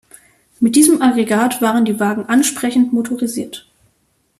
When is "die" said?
1.85-1.99